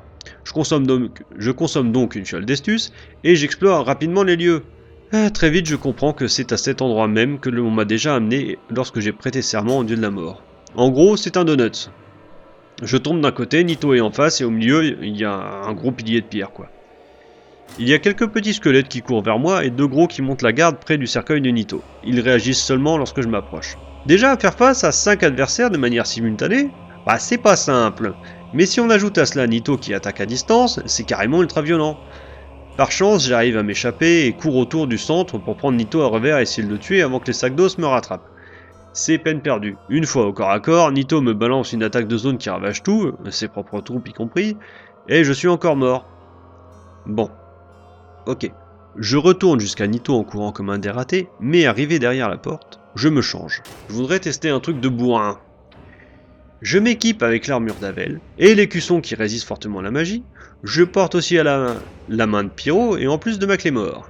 Je 0.48 0.54
consomme 0.54 1.92
donc, 1.92 2.16
une 2.16 2.26
fiole 2.26 2.46
d'estus 2.46 2.94
et 3.26 3.36
j'explore 3.36 3.86
rapidement 3.86 4.24
les 4.24 4.38
lieux. 4.38 4.64
Ah, 5.12 5.30
très 5.30 5.50
vite, 5.50 5.68
je 5.68 5.76
comprends 5.76 6.14
que 6.14 6.28
c'est 6.28 6.54
à 6.54 6.58
cet 6.58 6.82
endroit 6.82 7.10
même 7.10 7.40
que 7.40 7.50
l'on 7.50 7.70
m'a 7.70 7.84
déjà 7.84 8.16
amené 8.16 8.58
lorsque 8.70 9.02
j'ai 9.02 9.12
prêté 9.12 9.42
serment 9.42 9.80
au 9.80 9.84
dieu 9.84 9.98
de 9.98 10.02
la 10.02 10.10
mort. 10.10 10.42
En 10.76 10.90
gros, 10.90 11.18
c'est 11.18 11.36
un 11.36 11.44
donut. 11.44 11.90
Je 12.82 12.96
tombe 12.96 13.20
d'un 13.20 13.34
côté, 13.34 13.62
Nito 13.66 13.94
est 13.94 14.00
en 14.00 14.10
face 14.10 14.40
et 14.40 14.46
au 14.46 14.50
milieu, 14.50 15.04
il 15.04 15.18
y 15.18 15.26
a 15.26 15.34
un 15.34 15.74
gros 15.74 15.92
pilier 15.92 16.22
de 16.22 16.28
pierre, 16.28 16.52
quoi. 16.52 16.70
Il 17.78 17.90
y 17.90 17.94
a 17.94 18.00
quelques 18.00 18.28
petits 18.28 18.54
squelettes 18.54 18.88
qui 18.88 19.02
courent 19.02 19.24
vers 19.24 19.40
moi 19.40 19.66
et 19.66 19.70
deux 19.70 19.88
gros 19.88 20.08
qui 20.08 20.22
montent 20.22 20.44
la 20.44 20.54
garde 20.54 20.78
près 20.78 20.98
du 20.98 21.08
cercueil 21.08 21.42
de 21.42 21.50
Nito. 21.50 21.82
Ils 22.06 22.22
réagissent 22.22 22.64
seulement 22.64 22.98
lorsque 22.98 23.22
je 23.22 23.28
m'approche. 23.28 23.78
Déjà, 24.06 24.38
faire 24.38 24.54
face 24.54 24.86
à 24.86 24.94
5 24.94 25.24
adversaires 25.24 25.72
de 25.72 25.78
manière 25.78 26.08
simultanée, 26.08 26.70
bah 27.08 27.18
c'est 27.18 27.38
pas 27.38 27.56
simple. 27.56 28.14
Mais 28.54 28.66
si 28.66 28.80
on 28.80 28.90
ajoute 28.90 29.18
à 29.18 29.26
cela 29.26 29.48
Nito 29.48 29.78
qui 29.78 29.94
attaque 29.94 30.22
à 30.22 30.26
distance, 30.26 30.80
c'est 30.86 31.06
carrément 31.06 31.42
ultra 31.42 31.62
violent. 31.62 31.98
Par 32.78 32.92
chance, 32.92 33.26
j'arrive 33.26 33.58
à 33.58 33.64
m'échapper 33.64 34.26
et 34.26 34.34
cours 34.34 34.56
autour 34.56 34.86
du 34.86 35.00
centre 35.00 35.40
pour 35.40 35.58
prendre 35.58 35.78
Nito 35.78 36.02
à 36.02 36.08
revers 36.08 36.38
et 36.38 36.44
essayer 36.44 36.68
de 36.68 36.72
le 36.72 36.78
tuer 36.78 37.02
avant 37.02 37.20
que 37.20 37.28
les 37.28 37.34
sacs 37.34 37.56
d'os 37.56 37.78
me 37.80 37.88
rattrapent. 37.88 38.30
C'est 38.94 39.18
peine 39.18 39.42
perdue. 39.42 39.78
Une 39.90 40.06
fois 40.06 40.26
au 40.28 40.34
corps 40.34 40.52
à 40.52 40.60
corps, 40.60 40.92
Nito 40.92 41.22
me 41.22 41.34
balance 41.34 41.74
une 41.74 41.84
attaque 41.84 42.08
de 42.08 42.18
zone 42.18 42.38
qui 42.38 42.50
ravage 42.50 42.84
tout, 42.84 43.14
ses 43.32 43.48
propres 43.48 43.82
troupes 43.82 44.08
y 44.08 44.14
compris, 44.14 44.58
et 45.08 45.24
je 45.24 45.34
suis 45.34 45.48
encore 45.48 45.76
mort. 45.76 46.06
Bon, 47.06 47.30
Ok. 48.28 48.52
Je 48.98 49.16
retourne 49.16 49.60
jusqu'à 49.62 49.88
Nito 49.88 50.14
en 50.14 50.26
courant 50.26 50.52
comme 50.52 50.70
un 50.70 50.80
dératé, 50.80 51.30
mais 51.40 51.66
arrivé 51.66 51.98
derrière 51.98 52.30
la 52.30 52.38
porte, 52.38 52.82
je 52.96 53.08
me 53.08 53.22
change. 53.22 53.64
Je 53.88 53.94
voudrais 53.94 54.20
tester 54.20 54.50
un 54.50 54.60
truc 54.60 54.82
de 54.82 54.90
bourrin. 54.90 55.40
Je 56.62 56.80
m'équipe 56.80 57.22
avec 57.22 57.46
l'armure 57.48 57.76
d'Avel 57.76 58.20
et 58.40 58.56
l'écusson 58.56 59.00
qui 59.00 59.14
résiste 59.14 59.48
fortement 59.48 59.80
à 59.80 59.84
la 59.84 59.92
magie. 59.92 60.24
Je 60.64 60.84
porte 60.84 61.14
aussi 61.14 61.38
à 61.38 61.44
la, 61.44 61.58
main, 61.60 61.82
la 62.08 62.26
main 62.26 62.44
de 62.44 62.50
Pyro 62.50 62.98
et 62.98 63.08
en 63.08 63.20
plus 63.20 63.38
de 63.38 63.46
ma 63.46 63.58
clé 63.58 63.70
mort. 63.70 64.10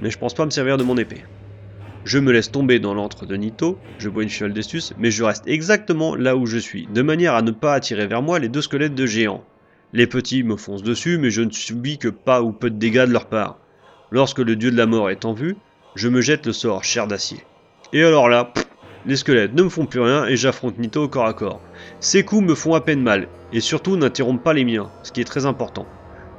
Mais 0.00 0.10
je 0.10 0.18
pense 0.18 0.34
pas 0.34 0.46
me 0.46 0.50
servir 0.50 0.78
de 0.78 0.82
mon 0.84 0.96
épée. 0.96 1.24
Je 2.04 2.18
me 2.18 2.32
laisse 2.32 2.50
tomber 2.50 2.78
dans 2.78 2.94
l'antre 2.94 3.26
de 3.26 3.36
Nito, 3.36 3.78
je 3.98 4.08
bois 4.08 4.22
une 4.22 4.30
fiole 4.30 4.54
d'estus, 4.54 4.94
mais 4.96 5.10
je 5.10 5.24
reste 5.24 5.46
exactement 5.46 6.14
là 6.14 6.36
où 6.36 6.46
je 6.46 6.56
suis, 6.56 6.86
de 6.86 7.02
manière 7.02 7.34
à 7.34 7.42
ne 7.42 7.50
pas 7.50 7.74
attirer 7.74 8.06
vers 8.06 8.22
moi 8.22 8.38
les 8.38 8.48
deux 8.48 8.62
squelettes 8.62 8.94
de 8.94 9.04
géants. 9.04 9.44
Les 9.92 10.06
petits 10.06 10.42
me 10.42 10.56
foncent 10.56 10.82
dessus, 10.82 11.18
mais 11.18 11.30
je 11.30 11.42
ne 11.42 11.50
subis 11.50 11.98
que 11.98 12.08
pas 12.08 12.40
ou 12.42 12.52
peu 12.52 12.70
de 12.70 12.78
dégâts 12.78 13.06
de 13.06 13.12
leur 13.12 13.26
part. 13.26 13.58
Lorsque 14.10 14.38
le 14.38 14.56
dieu 14.56 14.70
de 14.70 14.76
la 14.76 14.86
mort 14.86 15.10
est 15.10 15.26
en 15.26 15.34
vue, 15.34 15.56
je 15.96 16.08
me 16.08 16.22
jette 16.22 16.46
le 16.46 16.52
sort 16.54 16.84
chair 16.84 17.06
d'acier. 17.06 17.42
Et 17.92 18.02
alors 18.02 18.28
là, 18.28 18.52
les 19.08 19.16
squelettes 19.16 19.54
ne 19.54 19.62
me 19.62 19.70
font 19.70 19.86
plus 19.86 20.00
rien 20.00 20.26
et 20.26 20.36
j'affronte 20.36 20.78
Nito 20.78 21.02
au 21.02 21.08
corps 21.08 21.26
à 21.26 21.32
corps. 21.32 21.60
Ces 21.98 22.24
coups 22.24 22.46
me 22.46 22.54
font 22.54 22.74
à 22.74 22.82
peine 22.82 23.00
mal, 23.00 23.26
et 23.54 23.60
surtout 23.60 23.96
n'interrompent 23.96 24.44
pas 24.44 24.52
les 24.52 24.66
miens, 24.66 24.90
ce 25.02 25.12
qui 25.12 25.22
est 25.22 25.24
très 25.24 25.46
important. 25.46 25.86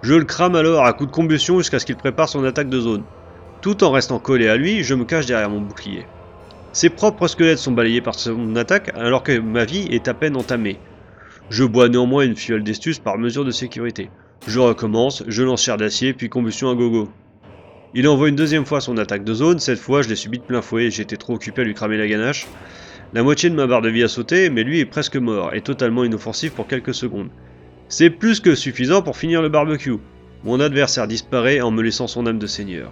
Je 0.04 0.14
le 0.14 0.24
crame 0.24 0.56
alors 0.56 0.86
à 0.86 0.94
coups 0.94 1.10
de 1.10 1.16
combustion 1.16 1.58
jusqu'à 1.58 1.80
ce 1.80 1.88
qu'il 1.88 1.96
prépare 1.96 2.30
son 2.30 2.44
attaque 2.44 2.70
de 2.70 2.80
zone. 2.80 3.04
Tout 3.62 3.84
en 3.84 3.90
restant 3.90 4.20
collé 4.20 4.48
à 4.48 4.56
lui, 4.56 4.84
je 4.84 4.94
me 4.94 5.04
cache 5.04 5.26
derrière 5.26 5.50
mon 5.50 5.62
bouclier. 5.62 6.06
Ses 6.72 6.90
propres 6.90 7.28
squelettes 7.28 7.58
sont 7.58 7.72
balayés 7.72 8.02
par 8.02 8.14
son 8.14 8.56
attaque 8.56 8.92
alors 8.94 9.24
que 9.24 9.40
ma 9.40 9.66
vie 9.66 9.88
est 9.90 10.08
à 10.08 10.14
peine 10.14 10.38
entamée. 10.38 10.78
Je 11.50 11.64
bois 11.64 11.90
néanmoins 11.90 12.24
une 12.24 12.36
fiole 12.36 12.64
d'estus 12.64 13.00
par 13.00 13.18
mesure 13.18 13.46
de 13.46 13.52
sécurité. 13.52 14.12
Je 14.46 14.60
recommence, 14.60 15.24
je 15.28 15.42
lance 15.42 15.64
chair 15.64 15.78
d'acier, 15.78 16.14
puis 16.14 16.30
combustion 16.30 16.70
à 16.70 16.76
gogo. 16.76 17.10
Il 17.96 18.08
envoie 18.08 18.30
une 18.30 18.36
deuxième 18.36 18.66
fois 18.66 18.82
son 18.82 18.98
attaque 18.98 19.24
de 19.24 19.34
zone, 19.34 19.60
cette 19.60 19.80
fois 19.80 20.04
je 20.04 20.10
l'ai 20.10 20.16
subi 20.16 20.38
de 20.38 20.44
plein 20.44 20.62
fouet 20.62 20.86
et 20.86 20.92
j'étais 20.92 21.18
trop 21.18 21.34
occupé 21.34 21.62
à 21.62 21.66
lui 21.66 21.74
cramer 21.74 21.98
la 21.98 22.08
ganache. 22.08 22.46
La 23.14 23.24
moitié 23.24 23.50
de 23.50 23.56
ma 23.56 23.66
barre 23.66 23.82
de 23.82 23.90
vie 23.90 24.04
a 24.04 24.08
sauté, 24.08 24.52
mais 24.52 24.64
lui 24.64 24.80
est 24.80 24.86
presque 24.86 25.16
mort 25.16 25.56
et 25.56 25.62
totalement 25.62 26.04
inoffensif 26.04 26.54
pour 26.54 26.68
quelques 26.68 26.94
secondes. 26.94 27.30
C'est 27.88 28.12
plus 28.12 28.40
que 28.40 28.54
suffisant 28.54 29.02
pour 29.02 29.18
finir 29.18 29.42
le 29.42 29.50
barbecue. 29.50 29.98
Mon 30.44 30.60
adversaire 30.60 31.08
disparaît 31.08 31.62
en 31.62 31.72
me 31.72 31.82
laissant 31.82 32.06
son 32.06 32.28
âme 32.28 32.38
de 32.38 32.46
seigneur. 32.46 32.92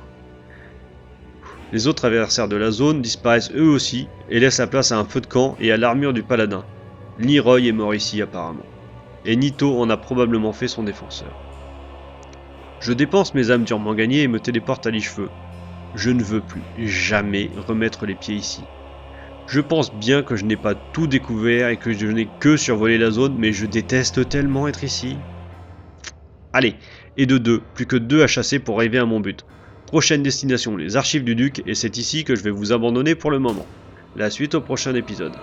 Les 1.72 1.86
autres 1.86 2.06
adversaires 2.06 2.48
de 2.48 2.56
la 2.56 2.72
zone 2.72 3.04
disparaissent 3.04 3.51
eux 3.56 3.70
aussi 3.70 4.08
et 4.32 4.39
laissent 4.39 4.58
la 4.58 4.66
place 4.66 4.92
à 4.92 4.98
un 4.98 5.06
feu 5.06 5.22
de 5.22 5.27
camp 5.27 5.56
et 5.60 5.72
à 5.72 5.77
l'armure 5.77 6.13
du 6.13 6.24
paladin. 6.24 6.66
Leroy 7.20 7.68
est 7.68 7.72
mort 7.72 7.94
ici 7.94 8.20
apparemment. 8.22 8.66
Et 9.25 9.36
Nito 9.36 9.80
en 9.80 9.92
a 9.92 9.98
probablement 9.98 10.54
fait 10.54 10.68
son 10.68 10.82
défenseur. 10.82 11.36
Je 12.79 12.93
dépense 12.93 13.34
mes 13.34 13.51
âmes 13.51 13.63
durement 13.63 13.96
gagnées 13.96 14.24
et 14.24 14.27
me 14.27 14.39
téléporte 14.39 14.86
à 14.88 14.91
l'Icheveux. 14.91 15.29
Je 15.93 16.10
ne 16.12 16.24
veux 16.24 16.41
plus 16.41 16.65
jamais 16.75 17.51
remettre 17.55 18.05
les 18.05 18.15
pieds 18.15 18.36
ici. 18.36 18.69
Je 19.48 19.62
pense 19.62 19.96
bien 19.96 20.24
que 20.24 20.36
je 20.36 20.46
n'ai 20.46 20.57
pas 20.57 20.75
tout 20.75 21.07
découvert 21.07 21.69
et 21.69 21.77
que 21.77 21.93
je 21.93 22.07
n'ai 22.07 22.29
que 22.29 22.57
survolé 22.57 22.98
la 22.98 23.12
zone, 23.12 23.36
mais 23.38 23.53
je 23.53 23.65
déteste 23.65 24.27
tellement 24.29 24.67
être 24.67 24.84
ici. 24.84 25.17
Allez, 26.53 26.75
et 27.15 27.25
de 27.25 27.38
deux, 27.38 27.62
plus 27.74 27.86
que 27.88 27.96
deux 27.96 28.22
à 28.22 28.27
chasser 28.27 28.60
pour 28.60 28.77
arriver 28.79 28.98
à 28.98 29.05
mon 29.05 29.22
but. 29.22 29.46
Prochaine 29.86 30.22
destination, 30.22 30.75
les 30.75 30.98
archives 30.98 31.24
du 31.24 31.36
duc, 31.36 31.63
et 31.65 31.75
c'est 31.75 31.98
ici 31.98 32.25
que 32.25 32.36
je 32.36 32.43
vais 32.43 32.51
vous 32.51 32.74
abandonner 32.74 33.15
pour 33.15 33.31
le 33.31 33.39
moment. 33.39 33.67
La 34.15 34.29
suite 34.29 34.53
au 34.55 34.62
prochain 34.62 34.93
épisode. 34.96 35.41